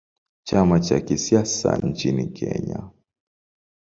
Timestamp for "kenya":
2.27-2.89